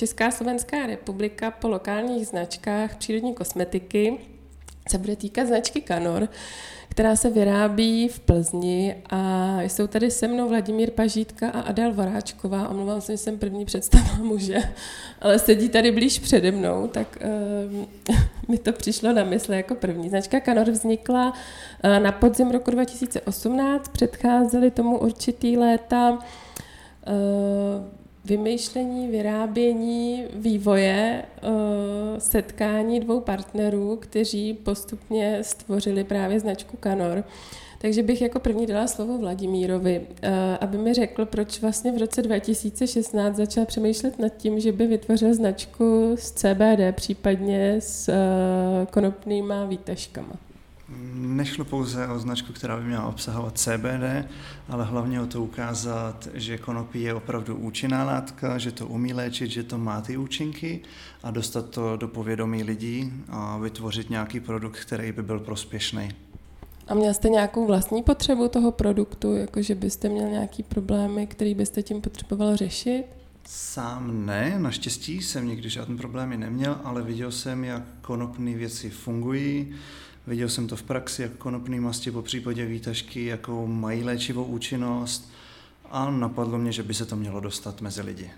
Česká 0.00 0.30
Slovenská 0.30 0.86
republika 0.86 1.50
po 1.50 1.68
lokálních 1.68 2.26
značkách 2.26 2.96
přírodní 2.96 3.34
kosmetiky. 3.34 4.18
Se 4.88 4.98
bude 4.98 5.16
týkat 5.16 5.46
značky 5.46 5.80
Kanor, 5.80 6.28
která 6.88 7.16
se 7.16 7.30
vyrábí 7.30 8.08
v 8.08 8.20
Plzni 8.20 9.02
a 9.10 9.62
jsou 9.62 9.86
tady 9.86 10.10
se 10.10 10.28
mnou 10.28 10.48
Vladimír 10.48 10.90
Pažítka 10.90 11.50
a 11.50 11.60
Adel 11.60 11.94
Voráčková. 11.94 12.68
Omlouvám 12.68 13.00
se, 13.00 13.12
že 13.12 13.18
jsem 13.18 13.38
první 13.38 13.64
představila 13.64 14.16
muže, 14.16 14.58
ale 15.20 15.38
sedí 15.38 15.68
tady 15.68 15.92
blíž 15.92 16.18
přede 16.18 16.50
mnou, 16.50 16.86
tak 16.86 17.18
uh, 18.08 18.16
mi 18.48 18.58
to 18.58 18.72
přišlo 18.72 19.12
na 19.12 19.24
mysl 19.24 19.52
jako 19.52 19.74
první. 19.74 20.08
Značka 20.08 20.40
Kanor 20.40 20.70
vznikla 20.70 21.32
uh, 21.84 22.02
na 22.02 22.12
podzim 22.12 22.50
roku 22.50 22.70
2018, 22.70 23.88
předcházely 23.88 24.70
tomu 24.70 24.98
určitý 24.98 25.56
léta 25.56 26.10
uh, 26.10 28.00
vymýšlení, 28.30 29.08
vyrábění, 29.08 30.24
vývoje, 30.34 31.22
setkání 32.18 33.00
dvou 33.00 33.20
partnerů, 33.20 33.96
kteří 33.96 34.54
postupně 34.54 35.38
stvořili 35.42 36.04
právě 36.04 36.40
značku 36.40 36.76
Kanor. 36.76 37.24
Takže 37.78 38.02
bych 38.02 38.22
jako 38.22 38.40
první 38.40 38.66
dala 38.66 38.86
slovo 38.86 39.18
Vladimírovi, 39.18 40.06
aby 40.60 40.78
mi 40.78 40.94
řekl, 40.94 41.26
proč 41.26 41.60
vlastně 41.60 41.92
v 41.92 41.98
roce 41.98 42.22
2016 42.22 43.36
začal 43.36 43.66
přemýšlet 43.66 44.18
nad 44.18 44.36
tím, 44.36 44.60
že 44.60 44.72
by 44.72 44.86
vytvořil 44.86 45.34
značku 45.34 46.16
z 46.18 46.30
CBD, 46.30 46.92
případně 46.92 47.76
s 47.78 48.12
konopnýma 48.90 49.64
výtažkama. 49.64 50.32
Nešlo 51.14 51.64
pouze 51.64 52.08
o 52.08 52.18
značku, 52.18 52.52
která 52.52 52.76
by 52.76 52.84
měla 52.84 53.06
obsahovat 53.06 53.58
CBD, 53.58 54.28
ale 54.68 54.84
hlavně 54.84 55.20
o 55.20 55.26
to 55.26 55.42
ukázat, 55.42 56.28
že 56.34 56.58
konopí 56.58 57.02
je 57.02 57.14
opravdu 57.14 57.56
účinná 57.56 58.04
látka, 58.04 58.58
že 58.58 58.72
to 58.72 58.86
umí 58.86 59.14
léčit, 59.14 59.50
že 59.50 59.62
to 59.62 59.78
má 59.78 60.00
ty 60.00 60.16
účinky 60.16 60.80
a 61.22 61.30
dostat 61.30 61.70
to 61.70 61.96
do 61.96 62.08
povědomí 62.08 62.62
lidí 62.62 63.12
a 63.28 63.58
vytvořit 63.58 64.10
nějaký 64.10 64.40
produkt, 64.40 64.80
který 64.80 65.12
by 65.12 65.22
byl 65.22 65.40
prospěšný. 65.40 66.08
A 66.88 66.94
měl 66.94 67.14
jste 67.14 67.28
nějakou 67.28 67.66
vlastní 67.66 68.02
potřebu 68.02 68.48
toho 68.48 68.72
produktu, 68.72 69.36
jakože 69.36 69.74
byste 69.74 70.08
měl 70.08 70.28
nějaký 70.28 70.62
problémy, 70.62 71.26
který 71.26 71.54
byste 71.54 71.82
tím 71.82 72.00
potřeboval 72.00 72.56
řešit? 72.56 73.04
Sám 73.44 74.26
ne, 74.26 74.54
naštěstí 74.58 75.22
jsem 75.22 75.48
nikdy 75.48 75.70
žádný 75.70 75.96
problémy 75.96 76.36
neměl, 76.36 76.80
ale 76.84 77.02
viděl 77.02 77.32
jsem, 77.32 77.64
jak 77.64 77.82
konopné 78.00 78.54
věci 78.54 78.90
fungují, 78.90 79.74
Viděl 80.30 80.48
jsem 80.48 80.66
to 80.66 80.76
v 80.76 80.82
praxi, 80.82 81.22
jak 81.22 81.32
konopné 81.32 81.80
masti 81.80 82.10
po 82.10 82.22
případě 82.22 82.66
výtažky, 82.66 83.24
jakou 83.24 83.66
mají 83.66 84.02
léčivou 84.02 84.44
účinnost 84.44 85.30
a 85.90 86.10
napadlo 86.10 86.58
mě, 86.58 86.72
že 86.72 86.82
by 86.82 86.94
se 86.94 87.06
to 87.06 87.16
mělo 87.16 87.40
dostat 87.40 87.80
mezi 87.80 88.02
lidi. 88.02 88.30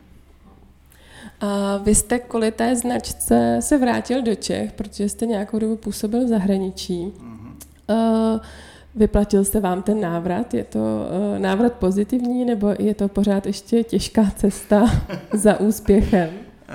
A 1.40 1.76
vy 1.76 1.94
jste 1.94 2.18
kvůli 2.18 2.52
té 2.52 2.76
značce 2.76 3.58
se 3.60 3.78
vrátil 3.78 4.22
do 4.22 4.34
Čech, 4.34 4.72
protože 4.72 5.08
jste 5.08 5.26
nějakou 5.26 5.58
dobu 5.58 5.76
působil 5.76 6.24
v 6.24 6.28
zahraničí. 6.28 7.06
Mm-hmm. 7.06 8.40
Vyplatil 8.94 9.44
jste 9.44 9.60
vám 9.60 9.82
ten 9.82 10.00
návrat? 10.00 10.54
Je 10.54 10.64
to 10.64 11.06
návrat 11.38 11.72
pozitivní, 11.72 12.44
nebo 12.44 12.74
je 12.78 12.94
to 12.94 13.08
pořád 13.08 13.46
ještě 13.46 13.84
těžká 13.84 14.32
cesta 14.36 14.84
za 15.32 15.60
úspěchem? 15.60 16.30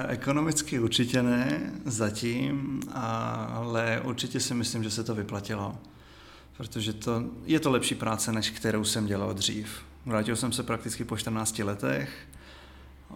Ekonomicky 0.08 0.80
určitě 0.80 1.24
ne, 1.24 1.72
zatím, 1.86 2.80
ale 2.94 4.02
určitě 4.04 4.40
si 4.40 4.54
myslím, 4.54 4.84
že 4.84 4.92
se 4.92 5.04
to 5.04 5.16
vyplatilo. 5.16 5.76
Protože 6.58 6.94
to, 6.94 7.24
je 7.46 7.60
to 7.60 7.72
lepší 7.72 7.96
práce, 7.96 8.32
než 8.32 8.50
kterou 8.50 8.84
jsem 8.84 9.06
dělal 9.06 9.34
dřív. 9.34 9.70
Vrátil 10.06 10.36
jsem 10.36 10.52
se 10.52 10.64
prakticky 10.64 11.04
po 11.04 11.18
14 11.18 11.60
letech 11.60 12.10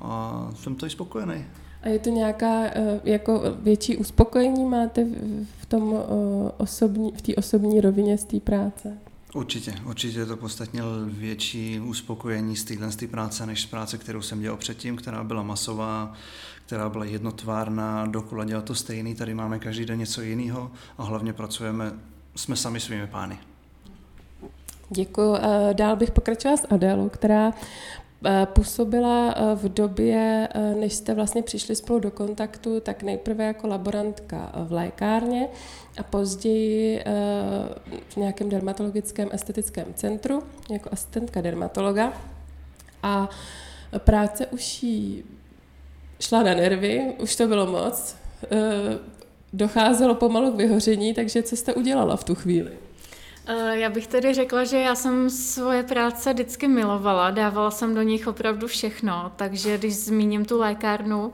a 0.01 0.49
jsem 0.55 0.75
to 0.75 0.85
i 0.85 0.89
spokojený. 0.89 1.45
A 1.83 1.89
je 1.89 1.99
to 1.99 2.09
nějaká 2.09 2.63
eh, 2.63 2.99
jako 3.03 3.41
větší 3.59 3.97
uspokojení 3.97 4.65
máte 4.65 5.05
v 5.61 5.65
tom 5.65 5.95
eh, 5.95 6.51
osobní, 6.57 7.11
v 7.11 7.21
té 7.21 7.35
osobní 7.35 7.81
rovině 7.81 8.17
z 8.17 8.23
té 8.23 8.39
práce? 8.39 8.97
Určitě, 9.33 9.73
určitě 9.85 10.19
je 10.19 10.25
to 10.25 10.37
podstatně 10.37 10.81
větší 11.05 11.79
uspokojení 11.79 12.55
z 12.55 12.63
téhle 12.63 12.89
práce, 13.11 13.45
než 13.45 13.61
z 13.61 13.65
práce, 13.65 13.97
kterou 13.97 14.21
jsem 14.21 14.41
dělal 14.41 14.57
předtím, 14.57 14.95
která 14.95 15.23
byla 15.23 15.43
masová, 15.43 16.13
která 16.65 16.89
byla 16.89 17.05
jednotvárná, 17.05 18.05
dokola 18.05 18.45
dělat 18.45 18.65
to 18.65 18.75
stejný, 18.75 19.15
tady 19.15 19.33
máme 19.33 19.59
každý 19.59 19.85
den 19.85 19.99
něco 19.99 20.21
jiného 20.21 20.71
a 20.97 21.03
hlavně 21.03 21.33
pracujeme, 21.33 21.91
jsme 22.35 22.55
sami 22.55 22.79
svými 22.79 23.07
pány. 23.07 23.39
Děkuji. 24.89 25.35
Eh, 25.35 25.73
dál 25.73 25.95
bych 25.95 26.11
pokračovala 26.11 26.57
s 26.57 26.67
Adélou, 26.69 27.09
která 27.09 27.51
působila 28.45 29.35
eh, 29.37 29.55
v 29.55 29.73
době, 29.73 30.47
než 30.79 30.93
jste 30.93 31.13
vlastně 31.13 31.43
přišli 31.43 31.75
spolu 31.75 31.99
do 31.99 32.11
kontaktu, 32.11 32.79
tak 32.79 33.03
nejprve 33.03 33.43
jako 33.43 33.67
laborantka 33.67 34.51
v 34.55 34.71
lékárně 34.71 35.47
a 35.97 36.03
později 36.03 37.03
v 38.09 38.17
nějakém 38.17 38.49
dermatologickém 38.49 39.29
estetickém 39.31 39.93
centru 39.93 40.43
jako 40.69 40.89
asistentka 40.91 41.41
dermatologa. 41.41 42.13
A 43.03 43.29
práce 43.97 44.47
už 44.47 44.83
jí 44.83 45.23
šla 46.19 46.43
na 46.43 46.53
nervy, 46.53 47.13
už 47.19 47.35
to 47.35 47.47
bylo 47.47 47.67
moc, 47.67 48.15
eh, 48.43 48.47
docházelo 49.53 50.15
pomalu 50.15 50.51
k 50.51 50.55
vyhoření, 50.55 51.13
takže 51.13 51.43
co 51.43 51.55
jste 51.55 51.73
udělala 51.73 52.15
v 52.15 52.23
tu 52.23 52.35
chvíli? 52.35 52.71
Eh, 53.47 53.77
já 53.77 53.89
bych 53.89 54.07
tedy 54.07 54.33
řekla, 54.33 54.63
že 54.63 54.77
já 54.77 54.95
jsem 54.95 55.29
svoje 55.29 55.83
práce 55.83 56.33
vždycky 56.33 56.67
milovala, 56.67 57.31
dávala 57.31 57.71
jsem 57.71 57.95
do 57.95 58.01
nich 58.01 58.27
opravdu 58.27 58.67
všechno, 58.67 59.31
takže 59.35 59.77
když 59.77 59.95
zmíním 59.95 60.45
tu 60.45 60.59
lékárnu, 60.59 61.33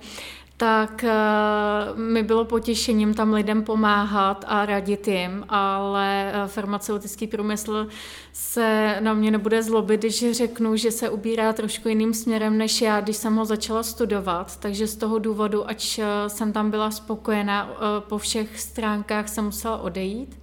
tak 0.60 1.04
uh, 1.04 2.00
mi 2.00 2.24
bylo 2.24 2.46
potěšením 2.46 3.14
tam 3.14 3.34
lidem 3.34 3.64
pomáhat 3.64 4.46
a 4.48 4.66
radit 4.66 5.08
jim, 5.08 5.46
ale 5.50 6.32
uh, 6.36 6.48
farmaceutický 6.48 7.28
průmysl 7.28 7.88
se 8.34 8.98
na 9.00 9.14
mě 9.14 9.32
nebude 9.32 9.64
zlobit, 9.64 10.00
když 10.00 10.32
řeknu, 10.32 10.76
že 10.76 10.92
se 10.92 11.10
ubírá 11.10 11.54
trošku 11.54 11.90
jiným 11.90 12.14
směrem 12.14 12.58
než 12.58 12.82
já, 12.82 13.02
když 13.02 13.18
jsem 13.18 13.36
ho 13.36 13.46
začala 13.46 13.84
studovat, 13.84 14.60
takže 14.60 14.88
z 14.88 14.96
toho 14.96 15.20
důvodu, 15.20 15.70
ač 15.70 16.00
jsem 16.28 16.54
tam 16.54 16.72
byla 16.72 16.92
spokojená, 16.92 17.70
po 18.00 18.18
všech 18.18 18.60
stránkách 18.60 19.30
jsem 19.30 19.46
musela 19.46 19.78
odejít 19.78 20.38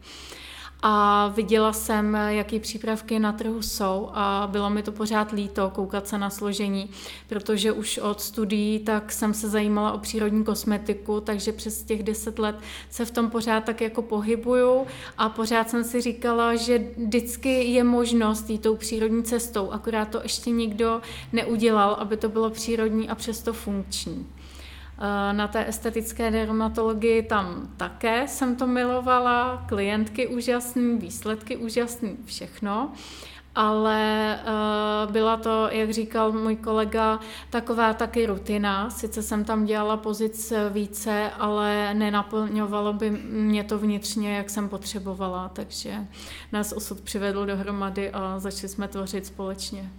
a 0.87 1.29
viděla 1.29 1.73
jsem, 1.73 2.15
jaký 2.15 2.61
přípravky 2.61 3.19
na 3.19 3.33
trhu 3.33 3.63
jsou 3.63 4.11
a 4.13 4.49
bylo 4.53 4.71
mi 4.71 4.83
to 4.83 4.93
pořád 4.93 5.33
líto 5.33 5.71
koukat 5.71 6.09
se 6.09 6.19
na 6.19 6.31
složení, 6.31 6.91
protože 7.29 7.73
už 7.73 7.99
od 7.99 8.21
studií 8.21 8.79
tak 8.79 9.13
jsem 9.13 9.35
se 9.35 9.49
zajímala 9.49 9.93
o 9.93 9.99
přírodní 9.99 10.45
kosmetiku, 10.45 11.21
takže 11.21 11.53
přes 11.53 11.83
těch 11.83 12.03
deset 12.03 12.39
let 12.39 12.57
se 12.91 13.05
v 13.05 13.11
tom 13.11 13.31
pořád 13.31 13.65
tak 13.65 13.81
jako 13.81 14.03
pohybuju 14.03 14.87
a 15.19 15.29
pořád 15.29 15.71
jsem 15.71 15.85
si 15.85 16.01
říkala, 16.01 16.57
že 16.57 16.85
vždycky 16.97 17.65
je 17.65 17.85
možnost 17.85 18.51
jít 18.51 18.63
tou 18.63 18.77
přírodní 18.77 19.23
cestou, 19.23 19.71
akorát 19.71 20.09
to 20.09 20.23
ještě 20.23 20.51
nikdo 20.51 21.01
neudělal, 21.33 21.97
aby 22.01 22.17
to 22.17 22.29
bylo 22.29 22.51
přírodní 22.51 23.09
a 23.09 23.15
přesto 23.15 23.53
funkční. 23.53 24.27
Eh, 24.99 25.33
na 25.33 25.49
té 25.49 25.69
estetické 25.69 26.31
dermatologii 26.31 27.23
tam 27.23 27.69
také 27.77 28.29
jsem 28.29 28.57
to 28.57 28.67
milovala, 28.67 29.65
klientky 29.69 30.27
úžasný, 30.27 30.99
výsledky 30.99 31.57
úžasný, 31.57 32.17
všechno. 32.25 32.93
Ale 33.57 34.39
uh, 34.43 35.13
byla 35.13 35.37
to, 35.37 35.69
jak 35.71 35.91
říkal 35.91 36.33
můj 36.33 36.57
kolega, 36.57 37.21
taková 37.51 37.93
taky 37.93 38.27
rutina. 38.27 38.91
Sice 38.91 39.23
jsem 39.23 39.45
tam 39.45 39.65
dělala 39.65 39.97
pozic 39.97 40.53
více, 40.71 41.31
ale 41.39 41.95
nenaplňovalo 41.95 42.93
by 42.93 43.11
mě 43.31 43.65
to 43.65 43.79
vnitřně, 43.79 44.37
jak 44.37 44.51
jsem 44.51 44.69
potřebovala. 44.69 45.49
Takže 45.49 45.95
nás 46.53 46.73
osud 46.73 47.01
přivedl 47.01 47.47
dohromady 47.47 48.11
a 48.11 48.39
začali 48.39 48.69
jsme 48.69 48.89
tvořit 48.89 49.27
společně. 49.27 49.91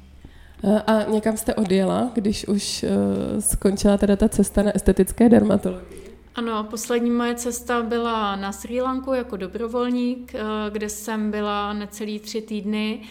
Eh, 0.68 0.82
a 0.82 1.04
někam 1.12 1.38
jste 1.38 1.56
odjela, 1.56 2.12
když 2.14 2.48
už 2.48 2.84
uh, 2.84 3.40
skončila 3.40 3.98
teda 3.98 4.16
ta 4.16 4.30
cesta 4.30 4.64
na 4.64 4.76
estetické 4.76 5.30
dermatologii? 5.30 6.18
Ano, 6.36 6.64
poslední 6.64 7.12
moje 7.12 7.36
cesta 7.36 7.84
byla 7.84 8.36
na 8.36 8.52
Sri 8.52 8.82
Lanku 8.82 9.14
jako 9.14 9.38
dobrovolník, 9.38 10.34
uh, 10.34 10.40
kde 10.74 10.90
jsem 10.90 11.32
byla 11.32 11.74
necelý 11.74 12.20
tři 12.20 12.42
týdny 12.42 13.02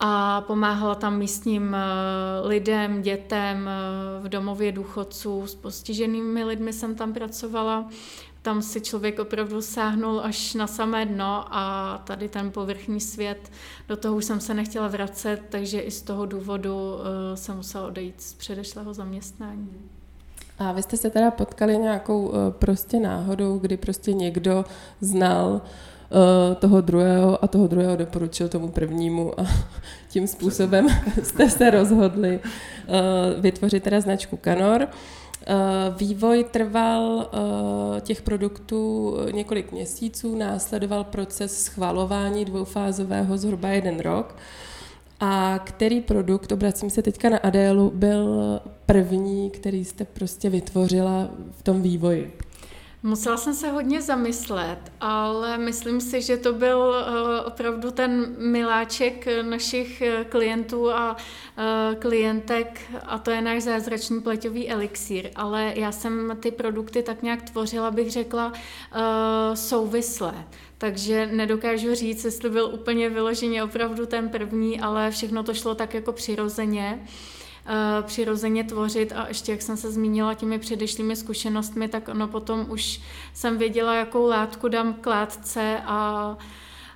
a 0.00 0.40
pomáhala 0.40 0.94
tam 0.94 1.18
místním 1.18 1.76
lidem, 2.42 3.02
dětem 3.02 3.70
v 4.20 4.28
domově 4.28 4.72
důchodců, 4.72 5.46
s 5.46 5.54
postiženými 5.54 6.44
lidmi 6.44 6.72
jsem 6.72 6.94
tam 6.94 7.12
pracovala 7.12 7.88
tam 8.46 8.62
si 8.62 8.80
člověk 8.80 9.18
opravdu 9.18 9.62
sáhnul 9.62 10.20
až 10.20 10.54
na 10.54 10.66
samé 10.66 11.06
dno 11.06 11.44
a 11.50 11.98
tady 12.04 12.28
ten 12.28 12.50
povrchní 12.50 13.00
svět, 13.00 13.50
do 13.88 13.96
toho 13.96 14.16
už 14.16 14.24
jsem 14.24 14.40
se 14.40 14.54
nechtěla 14.54 14.88
vracet, 14.88 15.40
takže 15.48 15.80
i 15.80 15.90
z 15.90 16.02
toho 16.02 16.26
důvodu 16.26 16.74
uh, 16.74 17.00
jsem 17.34 17.56
musela 17.56 17.86
odejít 17.86 18.22
z 18.22 18.34
předešlého 18.34 18.94
zaměstnání. 18.94 19.68
A 20.58 20.72
vy 20.72 20.82
jste 20.82 20.96
se 20.96 21.10
teda 21.10 21.30
potkali 21.30 21.78
nějakou 21.78 22.26
uh, 22.26 22.34
prostě 22.50 23.00
náhodou, 23.00 23.58
kdy 23.58 23.76
prostě 23.76 24.12
někdo 24.12 24.64
znal 25.00 25.60
toho 26.58 26.80
druhého 26.80 27.44
a 27.44 27.46
toho 27.46 27.66
druhého 27.66 27.96
doporučil 27.96 28.48
tomu 28.48 28.68
prvnímu 28.68 29.40
a 29.40 29.46
tím 30.08 30.26
způsobem 30.26 30.86
jste 31.22 31.50
se 31.50 31.70
rozhodli 31.70 32.40
vytvořit 33.38 33.82
teda 33.82 34.00
značku 34.00 34.36
Kanor. 34.36 34.88
Vývoj 35.98 36.44
trval 36.44 37.30
těch 38.00 38.22
produktů 38.22 39.14
několik 39.32 39.72
měsíců, 39.72 40.36
následoval 40.36 41.04
proces 41.04 41.64
schvalování 41.64 42.44
dvoufázového 42.44 43.38
zhruba 43.38 43.68
jeden 43.68 44.00
rok. 44.00 44.36
A 45.20 45.58
který 45.64 46.00
produkt, 46.00 46.52
obracím 46.52 46.90
se 46.90 47.02
teďka 47.02 47.28
na 47.28 47.38
Adélu, 47.38 47.92
byl 47.94 48.60
první, 48.86 49.50
který 49.50 49.84
jste 49.84 50.04
prostě 50.04 50.50
vytvořila 50.50 51.28
v 51.58 51.62
tom 51.62 51.82
vývoji? 51.82 52.38
Musela 53.06 53.36
jsem 53.36 53.54
se 53.54 53.70
hodně 53.70 54.02
zamyslet, 54.02 54.78
ale 55.00 55.58
myslím 55.58 56.00
si, 56.00 56.22
že 56.22 56.36
to 56.36 56.52
byl 56.52 56.94
eh, 56.94 57.40
opravdu 57.40 57.90
ten 57.90 58.36
miláček 58.38 59.26
našich 59.42 60.02
eh, 60.02 60.24
klientů 60.24 60.90
a 60.90 61.16
eh, 61.58 61.94
klientek 61.94 62.80
a 63.06 63.18
to 63.18 63.30
je 63.30 63.40
náš 63.40 63.62
zázračný 63.62 64.20
pleťový 64.20 64.70
elixír. 64.70 65.30
Ale 65.36 65.72
já 65.76 65.92
jsem 65.92 66.36
ty 66.40 66.50
produkty 66.50 67.02
tak 67.02 67.22
nějak 67.22 67.50
tvořila, 67.50 67.90
bych 67.90 68.10
řekla, 68.10 68.52
souvislé. 69.54 70.34
Takže 70.78 71.26
nedokážu 71.26 71.94
říct, 71.94 72.24
jestli 72.24 72.50
byl 72.50 72.70
úplně 72.74 73.08
vyloženě 73.08 73.64
opravdu 73.64 74.06
ten 74.06 74.28
první, 74.28 74.80
ale 74.80 75.10
všechno 75.10 75.42
to 75.42 75.54
šlo 75.54 75.74
tak 75.74 75.94
jako 75.94 76.12
přirozeně. 76.12 77.00
Eh, 77.02 77.45
přirozeně 78.02 78.64
tvořit 78.64 79.12
a 79.16 79.28
ještě, 79.28 79.52
jak 79.52 79.62
jsem 79.62 79.76
se 79.76 79.92
zmínila 79.92 80.34
těmi 80.34 80.58
předešlými 80.58 81.16
zkušenostmi, 81.16 81.88
tak 81.88 82.08
ono 82.08 82.28
potom 82.28 82.66
už 82.70 83.00
jsem 83.34 83.58
věděla, 83.58 83.94
jakou 83.94 84.26
látku 84.26 84.68
dám 84.68 84.94
k 84.94 85.06
látce 85.06 85.78
a 85.84 86.30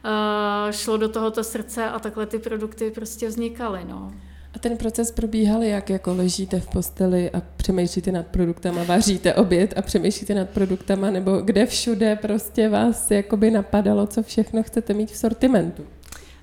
uh, 0.05 0.73
šlo 0.73 0.97
do 0.97 1.09
tohoto 1.09 1.45
srdce 1.45 1.89
a 1.89 1.99
takhle 1.99 2.27
ty 2.27 2.39
produkty 2.39 2.91
prostě 2.91 3.29
vznikaly. 3.29 3.81
No. 3.89 4.13
A 4.55 4.59
ten 4.59 4.77
proces 4.77 5.11
probíhal 5.11 5.63
jak? 5.63 5.91
Jako 5.91 6.15
ležíte 6.15 6.61
v 6.61 6.67
posteli 6.67 7.31
a 7.31 7.43
přemýšlíte 7.57 8.13
nad 8.13 8.27
produktama, 8.27 8.85
vaříte 8.85 9.35
oběd 9.35 9.75
a 9.77 9.83
přemýšlíte 9.83 10.35
nad 10.35 10.51
produktama, 10.51 11.11
nebo 11.11 11.37
kde 11.37 11.67
všude 11.67 12.17
prostě 12.17 12.69
vás 12.69 13.11
jakoby 13.11 13.51
napadalo, 13.51 14.07
co 14.07 14.23
všechno 14.23 14.63
chcete 14.63 14.95
mít 14.95 15.11
v 15.11 15.17
sortimentu? 15.17 15.83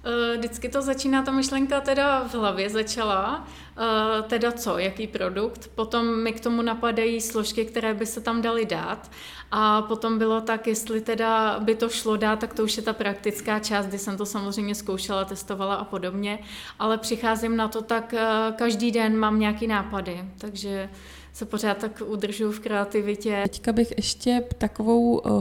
Eh, 0.08 0.38
vždycky 0.38 0.70
to 0.70 0.82
začíná, 0.82 1.22
ta 1.24 1.32
myšlenka 1.32 1.82
teda 1.82 2.28
v 2.28 2.34
hlavě 2.34 2.70
začala, 2.70 3.48
eh, 3.78 4.22
teda 4.22 4.52
co, 4.52 4.78
jaký 4.78 5.08
produkt, 5.08 5.72
potom 5.76 6.24
mi 6.24 6.32
k 6.34 6.40
tomu 6.40 6.62
napadají 6.62 7.22
složky, 7.22 7.66
které 7.66 7.94
by 7.94 8.06
se 8.06 8.22
tam 8.22 8.42
daly 8.42 8.66
dát. 8.66 9.12
A 9.52 9.82
potom 9.82 10.18
bylo 10.18 10.42
tak, 10.42 10.68
jestli 10.68 11.02
teda 11.02 11.60
by 11.60 11.76
to 11.76 11.90
šlo 11.90 12.18
dát, 12.18 12.40
tak 12.40 12.54
to 12.54 12.64
už 12.64 12.78
je 12.78 12.84
ta 12.84 12.94
praktická 12.94 13.60
část, 13.60 13.86
kdy 13.86 14.00
jsem 14.00 14.18
to 14.18 14.26
samozřejmě 14.26 14.76
zkoušela, 14.76 15.26
testovala 15.26 15.76
a 15.76 15.84
podobně, 15.84 16.40
ale 16.80 16.98
přicházím 16.98 17.58
na 17.58 17.68
to 17.68 17.82
tak, 17.82 18.14
eh, 18.14 18.28
každý 18.56 18.92
den 18.92 19.18
mám 19.18 19.40
nějaký 19.40 19.68
nápady, 19.68 20.26
takže 20.38 20.90
se 21.38 21.46
pořád 21.46 21.78
tak 21.78 22.02
udržuju 22.06 22.52
v 22.52 22.60
kreativitě. 22.60 23.40
Teďka 23.44 23.74
bych 23.74 23.94
ještě 23.98 24.44
takovou 24.58 25.18
uh, 25.18 25.32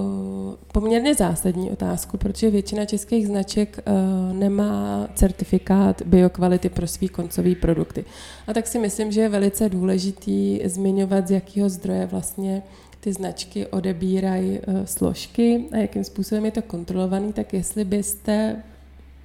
poměrně 0.72 1.14
zásadní 1.14 1.70
otázku, 1.70 2.18
protože 2.18 2.50
většina 2.50 2.84
českých 2.84 3.26
značek 3.26 3.78
uh, 3.78 4.36
nemá 4.36 5.08
certifikát 5.14 6.02
biokvality 6.02 6.68
pro 6.68 6.86
svý 6.86 7.08
koncový 7.08 7.54
produkty. 7.54 8.04
A 8.46 8.52
tak 8.52 8.66
si 8.66 8.78
myslím, 8.78 9.12
že 9.12 9.20
je 9.20 9.28
velice 9.28 9.68
důležitý 9.68 10.60
zmiňovat, 10.64 11.28
z 11.28 11.30
jakého 11.30 11.68
zdroje 11.68 12.06
vlastně 12.06 12.62
ty 13.00 13.12
značky 13.12 13.66
odebírají 13.66 14.58
uh, 14.58 14.84
složky 14.84 15.64
a 15.72 15.76
jakým 15.76 16.04
způsobem 16.04 16.44
je 16.44 16.50
to 16.50 16.62
kontrolovaný, 16.62 17.32
tak 17.32 17.52
jestli 17.52 17.84
byste 17.84 18.62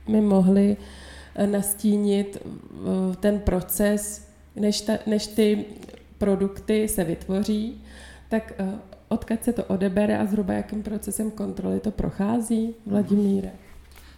mi 0.08 0.22
mohli 0.22 0.78
nastínit 1.46 2.38
ten 3.20 3.40
proces, 3.40 4.28
než, 4.56 4.82
ta, 4.82 4.94
než 5.08 5.28
ty 5.28 5.66
produkty 6.22 6.88
se 6.88 7.04
vytvoří, 7.04 7.82
tak 8.30 8.54
uh, 8.60 8.74
odkud 9.08 9.44
se 9.44 9.54
to 9.54 9.64
odebere 9.64 10.18
a 10.18 10.26
zhruba 10.26 10.54
jakým 10.54 10.84
procesem 10.84 11.32
kontroly 11.32 11.80
to 11.80 11.92
prochází, 11.92 12.76
Vladimíre? 12.86 13.52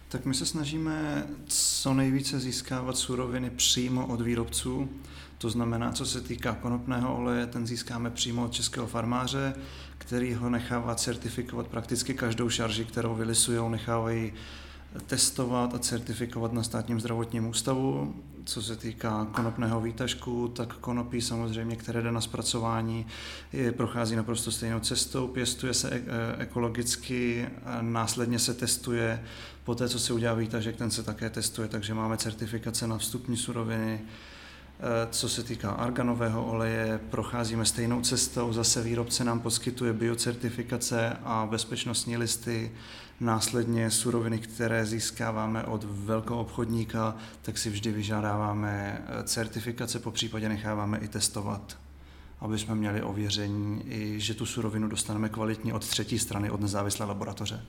Tak 0.08 0.24
my 0.24 0.34
se 0.34 0.46
snažíme 0.46 1.26
co 1.46 1.94
nejvíce 1.94 2.40
získávat 2.40 2.96
suroviny 2.96 3.50
přímo 3.50 4.06
od 4.06 4.20
výrobců. 4.20 4.88
To 5.38 5.50
znamená, 5.50 5.92
co 5.92 6.06
se 6.06 6.20
týká 6.20 6.54
konopného 6.54 7.16
oleje, 7.16 7.46
ten 7.46 7.66
získáme 7.66 8.10
přímo 8.10 8.44
od 8.44 8.52
českého 8.52 8.86
farmáře, 8.86 9.54
který 9.98 10.34
ho 10.34 10.50
nechává 10.50 10.94
certifikovat 10.94 11.66
prakticky 11.66 12.14
každou 12.14 12.48
šarži, 12.48 12.84
kterou 12.84 13.14
vylisují, 13.14 13.70
nechávají 13.70 14.32
testovat 15.06 15.74
a 15.74 15.78
certifikovat 15.78 16.52
na 16.52 16.62
státním 16.62 17.00
zdravotním 17.00 17.46
ústavu. 17.46 18.14
Co 18.44 18.62
se 18.62 18.76
týká 18.76 19.28
konopného 19.32 19.80
výtažku, 19.80 20.48
tak 20.48 20.74
konopí 20.74 21.20
samozřejmě, 21.20 21.76
které 21.76 22.02
jde 22.02 22.12
na 22.12 22.20
zpracování, 22.20 23.06
je, 23.52 23.72
prochází 23.72 24.16
naprosto 24.16 24.50
stejnou 24.50 24.80
cestou, 24.80 25.28
pěstuje 25.28 25.74
se 25.74 25.90
e- 25.90 25.96
e- 25.96 26.02
ekologicky, 26.42 27.48
následně 27.80 28.38
se 28.38 28.54
testuje, 28.54 29.24
poté 29.64 29.88
co 29.88 29.98
se 29.98 30.12
udělá 30.12 30.34
výtažek, 30.34 30.76
ten 30.76 30.90
se 30.90 31.02
také 31.02 31.30
testuje, 31.30 31.68
takže 31.68 31.94
máme 31.94 32.16
certifikace 32.16 32.86
na 32.86 32.98
vstupní 32.98 33.36
suroviny, 33.36 34.00
co 35.10 35.28
se 35.28 35.42
týká 35.42 35.70
arganového 35.70 36.44
oleje, 36.44 37.00
procházíme 37.10 37.64
stejnou 37.64 38.00
cestou, 38.00 38.52
zase 38.52 38.82
výrobce 38.82 39.24
nám 39.24 39.40
poskytuje 39.40 39.92
biocertifikace 39.92 41.16
a 41.24 41.46
bezpečnostní 41.50 42.16
listy, 42.16 42.70
Následně 43.20 43.90
suroviny, 43.90 44.38
které 44.38 44.86
získáváme 44.86 45.64
od 45.64 45.84
velkého 45.84 46.40
obchodníka, 46.40 47.16
tak 47.42 47.58
si 47.58 47.70
vždy 47.70 47.92
vyžádáváme 47.92 49.02
eh, 49.06 49.22
certifikace, 49.22 49.98
po 49.98 50.10
případě 50.10 50.48
necháváme 50.48 50.98
i 50.98 51.08
testovat, 51.08 51.78
aby 52.40 52.58
jsme 52.58 52.74
měli 52.74 53.02
ověření, 53.02 53.82
i 53.86 54.20
že 54.20 54.34
tu 54.34 54.46
surovinu 54.46 54.88
dostaneme 54.88 55.28
kvalitní 55.28 55.72
od 55.72 55.86
třetí 55.86 56.18
strany, 56.18 56.50
od 56.50 56.60
nezávislé 56.60 57.06
laboratoře. 57.06 57.62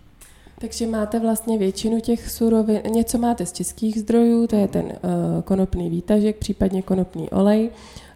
Takže 0.60 0.88
máte 0.88 1.20
vlastně 1.20 1.58
většinu 1.58 2.00
těch 2.00 2.30
surovin, 2.32 2.82
něco 2.90 3.18
máte 3.18 3.46
z 3.46 3.54
českých 3.54 4.00
zdrojů, 4.00 4.48
to 4.48 4.56
je 4.56 4.68
ten 4.68 4.86
uh, 4.86 4.92
konopný 5.44 5.90
výtažek, 5.90 6.38
případně 6.38 6.82
konopný 6.82 7.30
olej. 7.30 7.70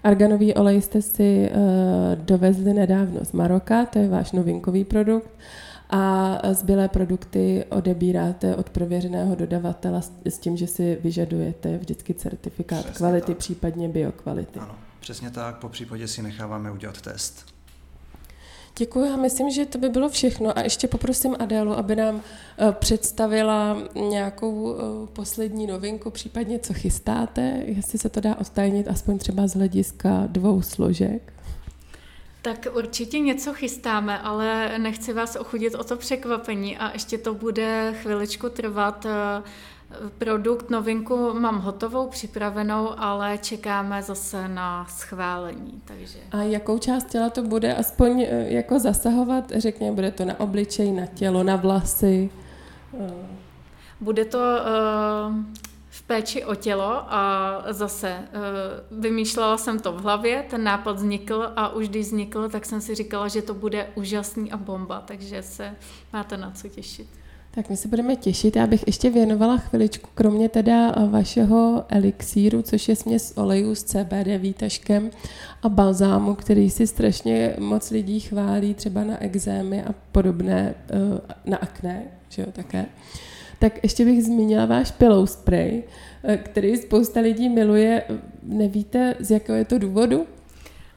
Arganový 0.04 0.54
olej 0.54 0.82
jste 0.82 1.02
si 1.02 1.52
uh, 1.52 2.26
dovezli 2.26 2.74
nedávno 2.74 3.26
z 3.26 3.32
Maroka, 3.32 3.86
to 3.86 4.00
je 4.00 4.08
váš 4.10 4.32
novinkový 4.32 4.84
produkt 4.86 5.30
a 5.90 6.38
zbylé 6.54 6.88
produkty 6.88 7.66
odebíráte 7.70 8.56
od 8.56 8.70
prověřeného 8.70 9.36
dodavatele 9.36 10.02
s 10.26 10.38
tím, 10.38 10.58
že 10.58 10.68
si 10.68 10.98
vyžadujete 11.04 11.78
vždycky 11.78 12.14
certifikát 12.14 12.80
přesně 12.80 12.98
kvality, 12.98 13.28
tak. 13.28 13.38
případně 13.38 13.90
biokvality. 13.90 14.60
Ano, 14.60 14.76
přesně 15.00 15.30
tak, 15.30 15.58
po 15.58 15.70
případě 15.70 16.08
si 16.08 16.22
necháváme 16.22 16.72
udělat 16.72 17.02
test. 17.02 17.46
Děkuji, 18.80 19.06
já 19.06 19.16
myslím, 19.16 19.50
že 19.50 19.66
to 19.66 19.78
by 19.78 19.90
bylo 19.90 20.10
všechno. 20.10 20.58
A 20.58 20.62
ještě 20.62 20.88
poprosím 20.88 21.36
Adélu, 21.40 21.74
aby 21.74 21.96
nám 21.96 22.22
eh, 22.58 22.72
představila 22.72 23.78
nějakou 23.96 24.76
eh, 24.76 25.08
poslední 25.14 25.68
novinku, 25.68 26.10
případně 26.10 26.60
co 26.60 26.74
chystáte, 26.74 27.64
jestli 27.66 28.00
se 28.00 28.10
to 28.10 28.20
dá 28.20 28.36
odtajnit 28.36 28.88
aspoň 28.88 29.18
třeba 29.18 29.48
z 29.48 29.56
hlediska 29.56 30.24
dvou 30.28 30.62
složek. 30.62 31.34
Tak 32.42 32.68
určitě 32.74 33.20
něco 33.20 33.54
chystáme, 33.54 34.20
ale 34.20 34.80
nechci 34.80 35.14
vás 35.14 35.36
ochudit 35.36 35.76
o 35.76 35.84
to 35.84 35.98
překvapení 35.98 36.78
a 36.78 36.94
ještě 36.94 37.18
to 37.18 37.34
bude 37.34 37.94
chviličku 38.02 38.50
trvat. 38.50 39.06
Produkt, 40.18 40.70
novinku 40.70 41.34
mám 41.34 41.60
hotovou, 41.60 42.08
připravenou, 42.10 42.90
ale 42.98 43.38
čekáme 43.38 44.04
zase 44.04 44.48
na 44.48 44.86
schválení. 44.90 45.82
Takže. 45.86 46.20
A 46.32 46.38
jakou 46.38 46.78
část 46.78 47.04
těla 47.04 47.30
to 47.30 47.44
bude 47.44 47.76
aspoň 47.76 48.22
eh, 48.22 48.46
jako 48.54 48.80
zasahovat? 48.80 49.52
Řekněme, 49.56 49.96
bude 49.96 50.12
to 50.12 50.26
na 50.26 50.40
obličej, 50.40 50.92
na 50.92 51.06
tělo, 51.06 51.44
na 51.44 51.56
vlasy? 51.56 52.30
Bude 54.02 54.26
to 54.26 54.40
uh, 54.40 55.36
péči 56.10 56.46
o 56.46 56.56
tělo 56.56 57.14
a 57.14 57.64
zase 57.70 58.10
eh, 58.10 58.28
vymýšlela 58.92 59.58
jsem 59.58 59.80
to 59.80 59.92
v 59.92 60.02
hlavě, 60.02 60.46
ten 60.50 60.64
nápad 60.64 60.92
vznikl 60.92 61.54
a 61.56 61.70
už 61.70 61.90
když 61.90 62.06
vznikl, 62.06 62.50
tak 62.50 62.66
jsem 62.66 62.82
si 62.82 62.96
říkala, 62.96 63.28
že 63.28 63.42
to 63.42 63.54
bude 63.54 63.90
úžasný 63.96 64.52
a 64.52 64.58
bomba, 64.58 65.04
takže 65.06 65.44
se 65.44 65.76
máte 66.14 66.38
na 66.38 66.52
co 66.52 66.68
těšit. 66.68 67.08
Tak 67.52 67.70
my 67.70 67.78
se 67.78 67.88
budeme 67.88 68.16
těšit. 68.16 68.56
Já 68.56 68.68
bych 68.68 68.84
ještě 68.88 69.10
věnovala 69.10 69.58
chviličku, 69.58 70.10
kromě 70.16 70.50
teda 70.50 70.96
vašeho 71.10 71.86
elixíru, 71.90 72.62
což 72.62 72.90
je 72.90 72.96
směs 72.96 73.34
olejů 73.36 73.76
s 73.76 73.84
CBD 73.84 74.38
výtažkem 74.38 75.10
a 75.62 75.70
balzámu, 75.70 76.36
který 76.36 76.70
si 76.70 76.88
strašně 76.88 77.56
moc 77.60 77.92
lidí 77.92 78.20
chválí, 78.20 78.74
třeba 78.74 79.04
na 79.04 79.24
exémy 79.24 79.84
a 79.84 79.96
podobné, 80.12 80.76
eh, 80.90 81.22
na 81.46 81.58
akné, 81.58 82.04
že 82.30 82.42
jo, 82.42 82.48
také. 82.52 82.86
Tak 83.60 83.84
ještě 83.84 84.06
bych 84.06 84.24
zmínila 84.24 84.66
váš 84.66 84.92
pillow 84.92 85.28
spray, 85.28 85.84
eh, 86.24 86.38
který 86.38 86.78
spousta 86.78 87.20
lidí 87.20 87.50
miluje. 87.50 88.04
Nevíte, 88.44 89.16
z 89.20 89.32
jakého 89.32 89.58
je 89.58 89.66
to 89.66 89.78
důvodu? 89.78 90.26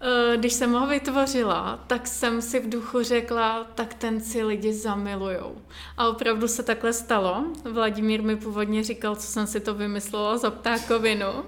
Eh, 0.05 0.37
když 0.37 0.53
jsem 0.53 0.73
ho 0.73 0.87
vytvořila, 0.87 1.85
tak 1.87 2.07
jsem 2.07 2.43
si 2.43 2.61
v 2.61 2.69
duchu 2.69 3.03
řekla, 3.03 3.67
tak 3.75 3.95
ten 3.95 4.21
si 4.21 4.43
lidi 4.43 4.75
zamilujou. 4.75 5.57
A 5.97 6.09
opravdu 6.09 6.49
se 6.49 6.63
takhle 6.63 6.93
stalo. 6.93 7.45
Vladimír 7.65 8.23
mi 8.23 8.37
původně 8.37 8.85
říkal, 8.85 9.17
co 9.17 9.27
jsem 9.27 9.47
si 9.47 9.61
to 9.61 9.75
vymyslela 9.75 10.39
za 10.39 10.51
ptákovinu. 10.51 11.45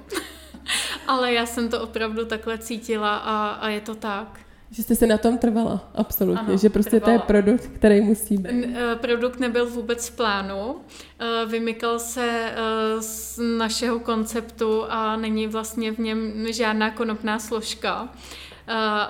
Ale 1.07 1.33
já 1.33 1.47
jsem 1.47 1.69
to 1.69 1.83
opravdu 1.83 2.25
takhle 2.25 2.59
cítila 2.59 3.17
a, 3.17 3.49
a 3.49 3.69
je 3.69 3.81
to 3.81 3.95
tak. 3.95 4.41
Že 4.71 4.83
jste 4.83 4.95
si 4.95 5.07
na 5.07 5.19
tom 5.19 5.39
trvala, 5.39 5.91
absolutně. 5.95 6.47
Ano, 6.49 6.59
že 6.59 6.71
prostě 6.71 7.01
trvala. 7.01 7.19
to 7.19 7.23
je 7.23 7.27
produkt, 7.27 7.67
který 7.67 8.01
musí 8.01 8.37
být. 8.37 8.67
Eh, 8.75 8.97
produkt 8.97 9.41
nebyl 9.41 9.71
vůbec 9.71 10.09
v 10.09 10.17
plánu. 10.17 10.77
Eh, 11.19 11.47
vymykal 11.47 11.99
se 11.99 12.51
eh, 12.51 13.03
z 13.03 13.41
našeho 13.59 13.99
konceptu 13.99 14.85
a 14.89 15.17
není 15.17 15.47
vlastně 15.47 15.93
v 15.93 15.99
něm 15.99 16.47
žádná 16.53 16.91
konopná 16.91 17.39
složka. 17.39 18.09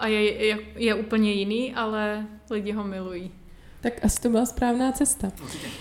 A 0.00 0.06
je, 0.06 0.46
je, 0.46 0.58
je 0.76 0.94
úplně 0.94 1.32
jiný, 1.32 1.74
ale 1.74 2.26
lidi 2.50 2.72
ho 2.72 2.84
milují. 2.84 3.32
Tak 3.80 4.04
asi 4.04 4.20
to 4.20 4.28
byla 4.28 4.46
správná 4.46 4.92
cesta. 4.92 5.32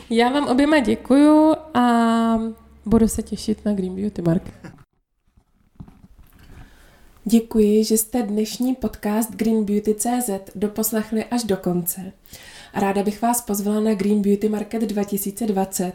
Já 0.10 0.30
vám 0.30 0.48
oběma 0.48 0.80
děkuju 0.80 1.56
a 1.74 2.39
budu 2.86 3.08
se 3.08 3.24
těšit 3.24 3.65
na 3.65 3.74
Green 3.74 3.96
Beauty 3.96 4.22
Market. 4.22 4.62
Děkuji, 7.25 7.84
že 7.84 7.98
jste 7.98 8.22
dnešní 8.22 8.75
podcast 8.75 9.32
Green 9.32 9.65
Beauty 9.65 9.96
CZ 9.96 10.30
doposlechli 10.56 11.25
až 11.25 11.44
do 11.44 11.58
konce. 11.58 12.12
Ráda 12.74 13.03
bych 13.03 13.22
vás 13.22 13.42
pozvala 13.42 13.80
na 13.80 13.94
Green 13.94 14.22
Beauty 14.22 14.50
Market 14.50 14.82
2020, 14.82 15.94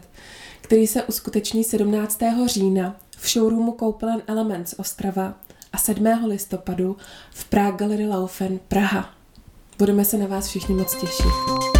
který 0.61 0.87
se 0.87 1.03
uskuteční 1.03 1.63
17. 1.63 2.19
října 2.45 2.99
v 3.17 3.29
showroomu 3.29 3.71
Koupelen 3.71 4.21
Elements 4.27 4.75
Ostrava 4.77 5.33
a 5.73 5.77
7. 5.77 6.07
listopadu 6.25 6.97
v 7.31 7.45
Prague 7.45 7.77
Gallery 7.77 8.07
Laufen 8.07 8.59
Praha. 8.67 9.09
Budeme 9.77 10.05
se 10.05 10.17
na 10.17 10.27
vás 10.27 10.47
všichni 10.47 10.75
moc 10.75 11.01
těšit. 11.01 11.78